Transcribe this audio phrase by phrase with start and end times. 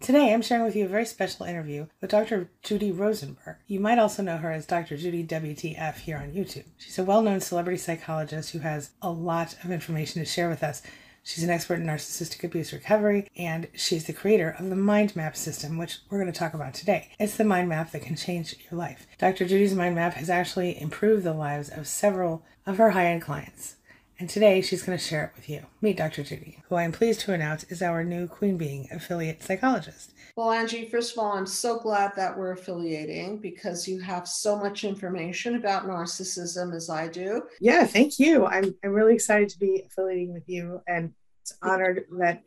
[0.00, 2.48] Today, I'm sharing with you a very special interview with Dr.
[2.62, 3.56] Judy Rosenberg.
[3.66, 4.96] You might also know her as Dr.
[4.96, 6.64] Judy WTF here on YouTube.
[6.78, 10.62] She's a well known celebrity psychologist who has a lot of information to share with
[10.62, 10.80] us.
[11.22, 15.36] She's an expert in narcissistic abuse recovery, and she's the creator of the Mind Map
[15.36, 17.10] system, which we're going to talk about today.
[17.18, 19.06] It's the mind map that can change your life.
[19.18, 19.46] Dr.
[19.46, 23.76] Judy's mind map has actually improved the lives of several of her high end clients.
[24.20, 25.62] And today she's going to share it with you.
[25.80, 26.22] Meet Dr.
[26.22, 30.12] Judy, who I am pleased to announce is our new QueenBeeing affiliate psychologist.
[30.36, 34.58] Well, Angie, first of all, I'm so glad that we're affiliating because you have so
[34.58, 37.44] much information about narcissism as I do.
[37.62, 38.44] Yeah, thank you.
[38.44, 42.42] I'm, I'm really excited to be affiliating with you and it's honored that,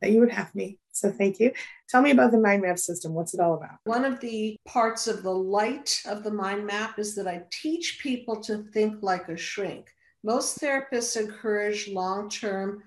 [0.00, 0.78] that you would have me.
[0.92, 1.52] So thank you.
[1.90, 3.12] Tell me about the mind map system.
[3.12, 3.76] What's it all about?
[3.84, 7.98] One of the parts of the light of the mind map is that I teach
[8.02, 9.90] people to think like a shrink.
[10.24, 12.82] Most therapists encourage long term,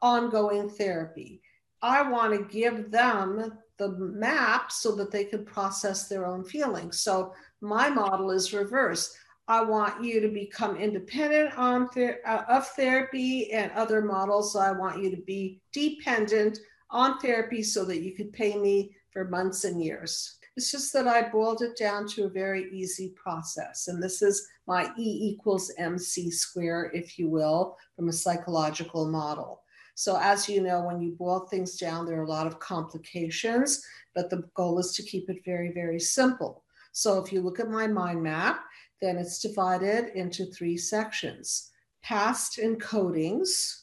[0.00, 1.42] ongoing therapy.
[1.82, 7.00] I want to give them the map so that they can process their own feelings.
[7.00, 9.14] So my model is reverse.
[9.46, 14.52] I want you to become independent on ther- uh, of therapy and other models.
[14.52, 16.58] So I want you to be dependent
[16.90, 20.38] on therapy so that you could pay me for months and years.
[20.56, 23.88] It's just that I boiled it down to a very easy process.
[23.88, 29.62] And this is my E equals MC square, if you will, from a psychological model.
[29.96, 33.84] So, as you know, when you boil things down, there are a lot of complications,
[34.14, 36.64] but the goal is to keep it very, very simple.
[36.92, 38.64] So, if you look at my mind map,
[39.00, 41.70] then it's divided into three sections
[42.02, 43.82] past encodings,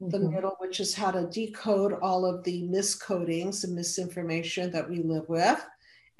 [0.00, 0.34] the mm-hmm.
[0.34, 5.28] middle, which is how to decode all of the miscodings and misinformation that we live
[5.28, 5.62] with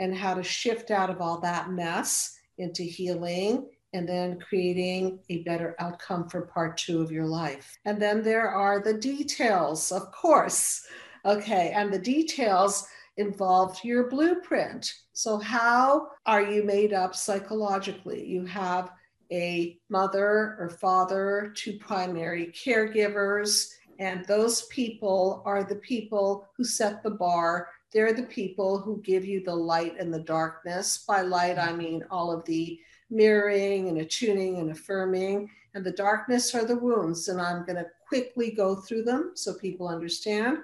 [0.01, 5.43] and how to shift out of all that mess into healing and then creating a
[5.43, 7.79] better outcome for part two of your life.
[7.85, 10.87] And then there are the details, of course.
[11.25, 14.93] Okay, and the details involve your blueprint.
[15.13, 18.25] So, how are you made up psychologically?
[18.27, 18.91] You have
[19.31, 23.69] a mother or father, two primary caregivers,
[23.99, 29.25] and those people are the people who set the bar they're the people who give
[29.25, 31.05] you the light and the darkness.
[31.09, 32.79] By light, I mean all of the
[33.11, 35.51] mirroring and attuning and affirming.
[35.75, 37.29] And the darkness are the wounds.
[37.29, 40.59] And I'm going to quickly go through them so people understand.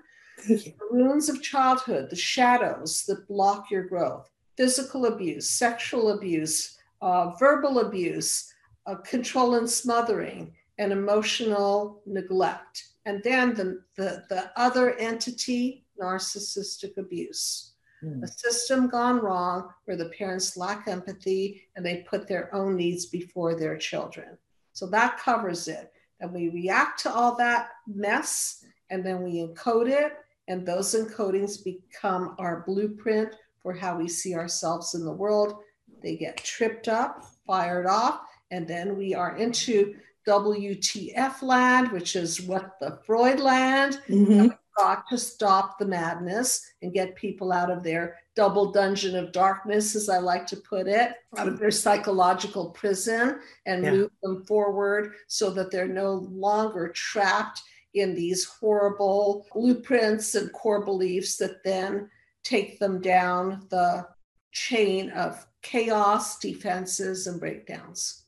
[0.47, 7.31] The wounds of childhood, the shadows that block your growth, physical abuse, sexual abuse, uh,
[7.39, 8.53] verbal abuse,
[8.87, 12.89] uh, control and smothering, and emotional neglect.
[13.07, 17.73] And then the, the, the other entity narcissistic abuse.
[18.03, 18.23] Mm.
[18.23, 23.07] A system gone wrong where the parents lack empathy and they put their own needs
[23.07, 24.37] before their children.
[24.73, 25.93] So that covers it.
[26.21, 30.13] And we react to all that mess and then we encode it.
[30.49, 35.57] And those encodings become our blueprint for how we see ourselves in the world.
[36.03, 38.21] They get tripped up, fired off,
[38.51, 39.97] and then we are into
[40.29, 44.01] WTF land, which is what the Freud land.
[44.09, 44.49] Mm-hmm
[44.79, 49.97] got to stop the madness and get people out of their double dungeon of darkness,
[49.97, 53.91] as I like to put it, out of their psychological prison and yeah.
[53.91, 57.63] move them forward so that they're no longer trapped
[57.95, 62.11] in these horrible blueprints and core beliefs that then
[62.45, 64.07] take them down the
[64.53, 68.25] chain of chaos, defenses, and breakdowns.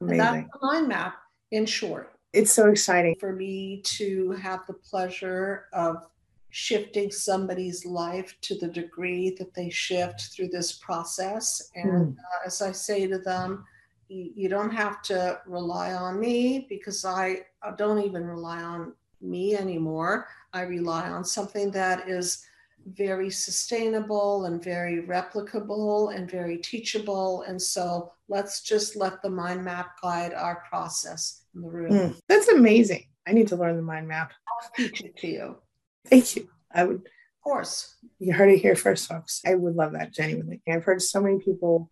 [0.00, 0.20] Amazing.
[0.20, 1.14] And that's the mind map
[1.52, 6.06] in short it's so exciting for me to have the pleasure of
[6.50, 11.70] shifting somebody's life to the degree that they shift through this process.
[11.74, 12.18] And mm.
[12.18, 13.64] uh, as I say to them,
[14.08, 18.92] you, you don't have to rely on me because I, I don't even rely on
[19.20, 20.26] me anymore.
[20.52, 22.46] I rely on something that is
[22.86, 27.42] very sustainable and very replicable and very teachable.
[27.42, 31.92] And so let's just let the mind map guide our process in the room.
[31.92, 33.04] Mm, that's amazing.
[33.26, 34.32] I need to learn the mind map.
[34.48, 35.56] I'll teach it to you.
[36.06, 36.48] Thank you.
[36.74, 36.96] I would.
[36.96, 37.96] Of course.
[38.18, 39.40] You heard it here first, folks.
[39.46, 40.62] I would love that genuinely.
[40.68, 41.90] I've heard so many people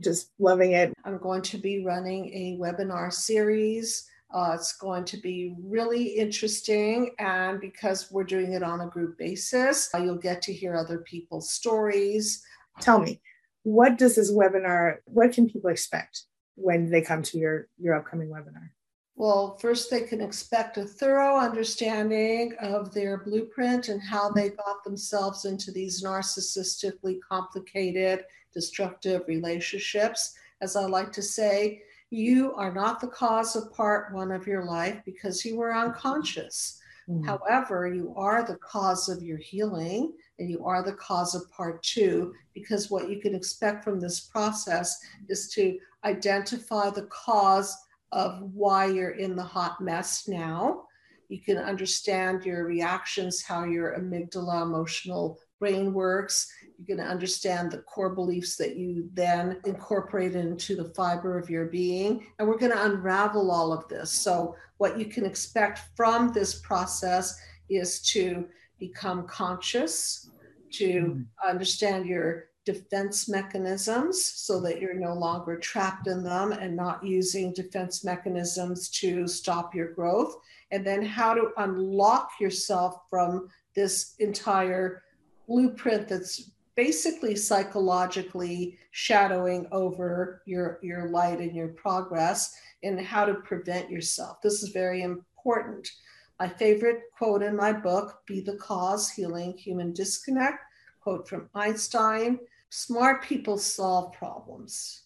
[0.00, 0.92] just loving it.
[1.04, 7.10] I'm going to be running a webinar series uh, it's going to be really interesting.
[7.18, 10.98] And because we're doing it on a group basis, uh, you'll get to hear other
[10.98, 12.42] people's stories.
[12.80, 13.20] Tell me,
[13.62, 16.22] what does this webinar, what can people expect
[16.54, 18.70] when they come to your, your upcoming webinar?
[19.14, 24.82] Well, first, they can expect a thorough understanding of their blueprint and how they got
[24.82, 30.34] themselves into these narcissistically complicated, destructive relationships.
[30.60, 34.64] As I like to say, you are not the cause of part one of your
[34.64, 36.80] life because you were unconscious.
[37.08, 37.24] Mm-hmm.
[37.24, 41.82] However, you are the cause of your healing and you are the cause of part
[41.82, 44.98] two, because what you can expect from this process
[45.28, 47.76] is to identify the cause
[48.12, 50.84] of why you're in the hot mess now.
[51.28, 56.52] You can understand your reactions, how your amygdala emotional brain works.
[56.78, 61.66] You can understand the core beliefs that you then incorporate into the fiber of your
[61.66, 62.26] being.
[62.38, 64.10] And we're going to unravel all of this.
[64.10, 68.46] So, what you can expect from this process is to
[68.78, 70.28] become conscious,
[70.72, 71.48] to mm-hmm.
[71.48, 77.52] understand your defense mechanisms so that you're no longer trapped in them and not using
[77.52, 80.36] defense mechanisms to stop your growth.
[80.70, 85.02] And then how to unlock yourself from this entire
[85.48, 93.34] blueprint that's basically psychologically shadowing over your, your light and your progress and how to
[93.34, 94.40] prevent yourself.
[94.40, 95.90] This is very important.
[96.38, 100.58] My favorite quote in my book, Be the Cause Healing Human Disconnect,
[101.00, 102.38] quote from Einstein
[102.74, 105.02] Smart people solve problems,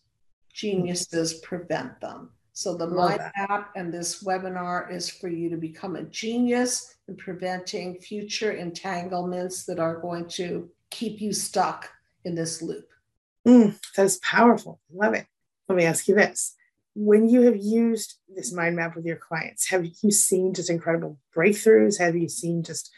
[0.53, 2.31] geniuses prevent them.
[2.53, 3.33] So, the Mind that.
[3.37, 9.65] Map and this webinar is for you to become a genius in preventing future entanglements
[9.65, 11.91] that are going to keep you stuck
[12.25, 12.89] in this loop.
[13.45, 14.79] Mm, that's powerful.
[14.95, 15.27] Love it.
[15.69, 16.55] Let me ask you this.
[16.95, 21.19] When you have used this mind map with your clients, have you seen just incredible
[21.37, 21.99] breakthroughs?
[21.99, 22.95] Have you seen just,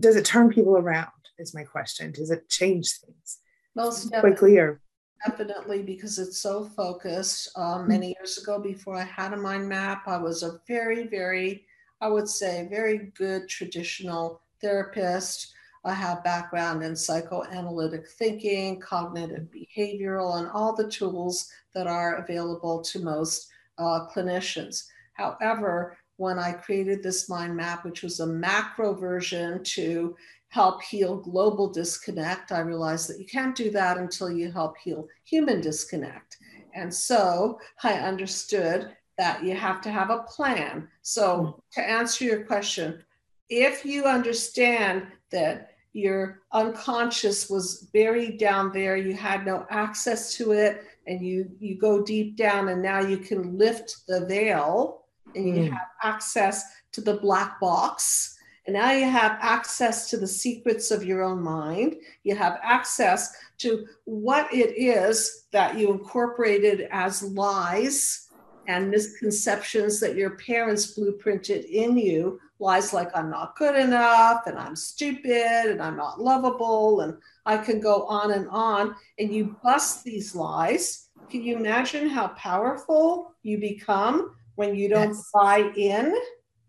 [0.00, 1.10] does it turn people around?
[1.38, 2.10] Is my question.
[2.10, 3.40] Does it change things?
[3.74, 4.80] Most quickly or
[5.26, 7.50] definitely because it's so focused.
[7.56, 7.88] Um, hmm.
[7.88, 11.64] many years ago, before I had a mind map, I was a very, very,
[12.00, 15.54] I would say, very good traditional therapist.
[15.84, 22.82] I have background in psychoanalytic thinking, cognitive behavioral, and all the tools that are available
[22.82, 23.48] to most
[23.78, 24.84] uh, clinicians.
[25.14, 30.16] However, when I created this mind map, which was a macro version to
[30.48, 35.06] help heal global disconnect, I realized that you can't do that until you help heal
[35.24, 36.38] human disconnect.
[36.74, 40.88] And so I understood that you have to have a plan.
[41.02, 43.02] So, to answer your question,
[43.48, 50.52] if you understand that your unconscious was buried down there, you had no access to
[50.52, 55.02] it, and you, you go deep down, and now you can lift the veil
[55.34, 55.70] and you mm.
[55.70, 58.37] have access to the black box
[58.68, 61.96] and now you have access to the secrets of your own mind.
[62.22, 68.28] You have access to what it is that you incorporated as lies
[68.66, 72.38] and misconceptions that your parents blueprinted in you.
[72.58, 77.16] Lies like, I'm not good enough, and I'm stupid, and I'm not lovable, and
[77.46, 78.94] I can go on and on.
[79.18, 81.08] And you bust these lies.
[81.30, 85.30] Can you imagine how powerful you become when you don't yes.
[85.32, 86.14] buy in?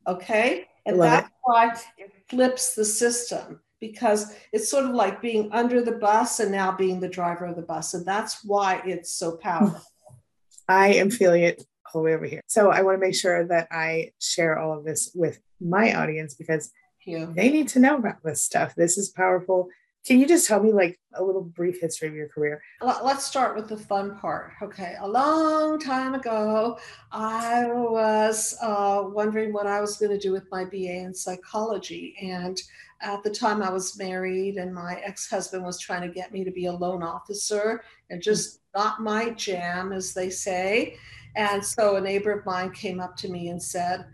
[0.08, 0.69] Okay.
[0.94, 1.34] And that's it.
[1.44, 6.52] why it flips the system because it's sort of like being under the bus and
[6.52, 7.94] now being the driver of the bus.
[7.94, 9.82] And that's why it's so powerful.
[10.68, 11.64] I am feeling it
[11.94, 12.42] all the way over here.
[12.48, 16.36] So I want to make sure that I share all of this with my audience
[16.36, 16.72] because
[17.06, 18.76] they need to know about this stuff.
[18.76, 19.70] This is powerful.
[20.10, 22.64] Can you just tell me like a little brief history of your career?
[22.82, 24.54] Let's start with the fun part.
[24.60, 26.80] Okay, a long time ago,
[27.12, 32.16] I was uh, wondering what I was going to do with my BA in psychology,
[32.24, 32.60] and
[33.02, 36.50] at the time I was married, and my ex-husband was trying to get me to
[36.50, 40.98] be a loan officer, and just not my jam, as they say.
[41.36, 44.06] And so a neighbor of mine came up to me and said,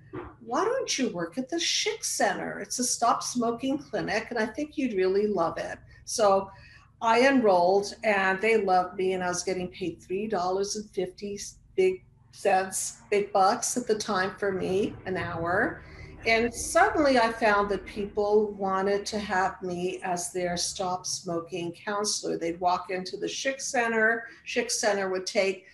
[0.41, 2.59] Why don't you work at the Schick Center?
[2.59, 5.77] It's a stop smoking clinic, and I think you'd really love it.
[6.05, 6.49] So
[7.01, 11.39] I enrolled, and they loved me, and I was getting paid three dollars and fifty
[11.75, 15.83] big cents, big bucks at the time for me an hour.
[16.27, 22.37] And suddenly I found that people wanted to have me as their stop smoking counselor.
[22.37, 25.65] They'd walk into the Schick Center, Schick Center would take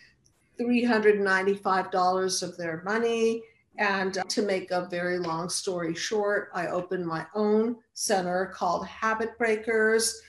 [0.60, 3.42] $395 of their money.
[3.82, 8.86] And uh, to make a very long story short, I opened my own center called
[8.86, 10.22] Habit Breakers.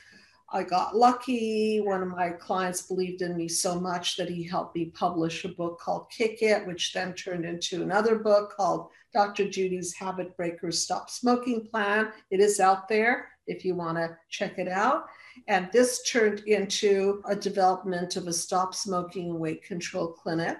[0.51, 1.83] I got lucky.
[1.83, 5.51] One of my clients believed in me so much that he helped me publish a
[5.51, 9.51] book called Kick It, which then turned into another book called Dr.
[9.51, 12.11] Judy's Habit Breakers Stop Smoking Plan.
[12.31, 15.05] It is out there if you want to check it out.
[15.47, 20.57] And this turned into a development of a stop smoking weight control clinic.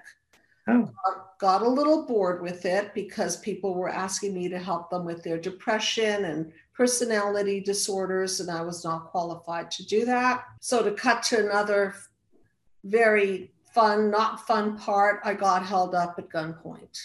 [0.67, 0.89] Oh.
[1.39, 5.21] Got a little bored with it because people were asking me to help them with
[5.23, 10.45] their depression and personality disorders, and I was not qualified to do that.
[10.61, 11.95] So, to cut to another
[12.85, 16.97] very fun, not fun part, I got held up at gunpoint.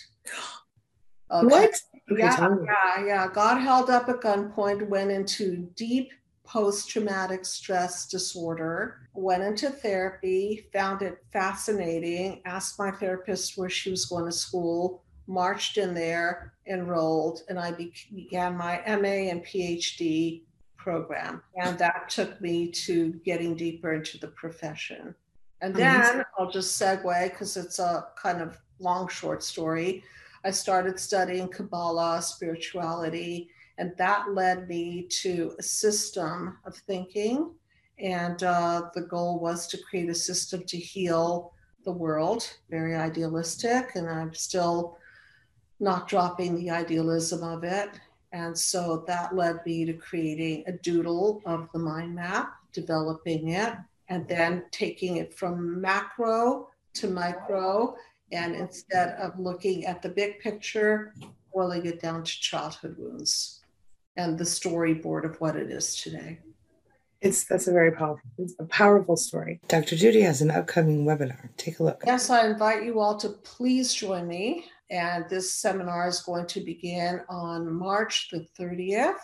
[1.31, 1.47] Okay.
[1.47, 1.75] What?
[2.11, 3.29] Yeah, yeah, yeah.
[3.29, 6.13] Got held up at gunpoint, went into deep
[6.49, 9.09] post traumatic stress disorder.
[9.13, 15.03] Went into therapy, found it fascinating, asked my therapist where she was going to school,
[15.27, 20.43] marched in there, enrolled, and I began my MA and PhD
[20.77, 21.43] program.
[21.57, 25.15] And that took me to getting deeper into the profession.
[25.61, 30.03] And then I'll just segue because it's a kind of long, short story.
[30.45, 37.53] I started studying Kabbalah, spirituality, and that led me to a system of thinking.
[38.01, 41.53] And uh, the goal was to create a system to heal
[41.85, 43.93] the world, very idealistic.
[43.95, 44.99] And I'm still
[45.79, 47.91] not dropping the idealism of it.
[48.33, 53.75] And so that led me to creating a doodle of the mind map, developing it,
[54.09, 57.95] and then taking it from macro to micro.
[58.33, 61.15] And instead of looking at the big picture,
[61.55, 63.58] boiling it down to childhood wounds
[64.19, 66.41] and the storyboard of what it is today.
[67.21, 69.61] It's that's a very powerful, it's a powerful story.
[69.69, 69.97] Dr.
[69.97, 71.49] Judy has an upcoming webinar.
[71.57, 72.03] Take a look.
[72.05, 74.67] Yes, I invite you all to please join me.
[74.91, 79.19] And this seminar is going to begin on March the 30th,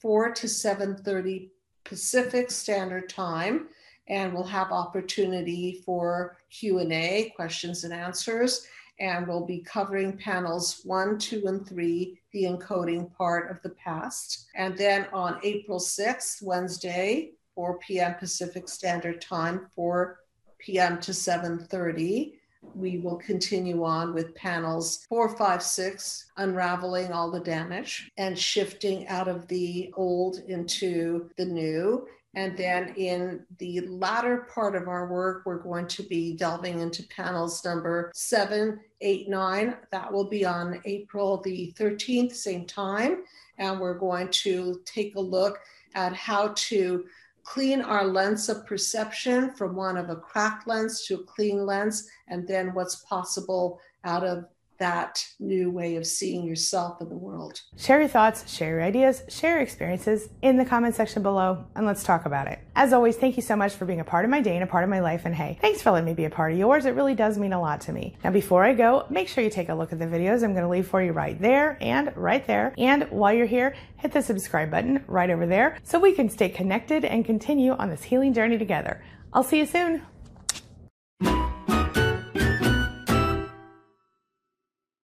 [0.00, 1.50] 4 to 7:30
[1.84, 3.68] Pacific Standard Time,
[4.08, 8.66] and we'll have opportunity for Q&A, questions and answers,
[9.00, 14.46] and we'll be covering panels 1, 2, and 3, the encoding part of the past.
[14.54, 18.14] And then on April 6th, Wednesday, 4 p.m.
[18.14, 20.20] Pacific Standard Time, 4
[20.58, 21.00] p.m.
[21.00, 22.34] to 7:30
[22.74, 29.06] we will continue on with panels four, five, six, unraveling all the damage and shifting
[29.08, 32.06] out of the old into the new.
[32.36, 37.06] And then in the latter part of our work, we're going to be delving into
[37.08, 39.76] panels number seven, eight, nine.
[39.92, 43.24] That will be on April the 13th, same time.
[43.58, 45.60] And we're going to take a look
[45.94, 47.04] at how to
[47.44, 52.08] clean our lens of perception from one of a cracked lens to a clean lens,
[52.28, 54.46] and then what's possible out of
[54.78, 57.60] that new way of seeing yourself in the world.
[57.76, 61.86] Share your thoughts, share your ideas, share your experiences in the comment section below, and
[61.86, 62.58] let's talk about it.
[62.76, 64.66] As always, thank you so much for being a part of my day and a
[64.66, 65.22] part of my life.
[65.24, 66.86] And hey, thanks for letting me be a part of yours.
[66.86, 68.16] It really does mean a lot to me.
[68.24, 70.64] Now, before I go, make sure you take a look at the videos I'm going
[70.64, 72.74] to leave for you right there and right there.
[72.78, 76.48] And while you're here, hit the subscribe button right over there so we can stay
[76.48, 79.02] connected and continue on this healing journey together.
[79.32, 80.02] I'll see you soon.